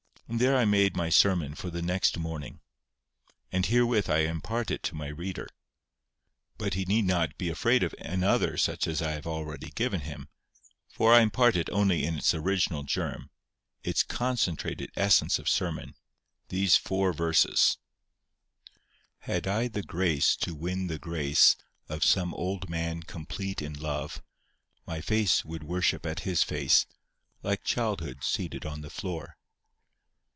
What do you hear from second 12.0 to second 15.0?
in its original germ, its concentrated